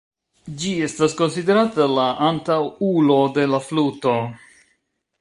[0.63, 4.21] Ĝi estas konsiderata la antaŭulo de la fluto.